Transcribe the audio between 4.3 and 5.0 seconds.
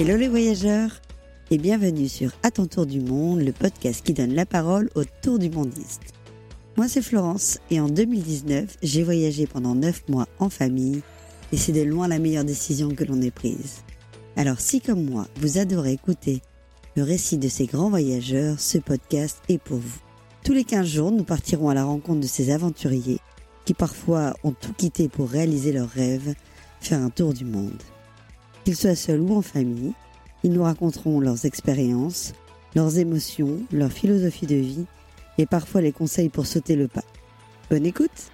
la parole